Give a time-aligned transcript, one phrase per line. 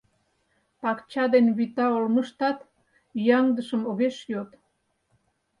[0.81, 2.57] Пакча ден вӱта олмыштат
[3.19, 4.49] ӱяҥдышым огеш йод.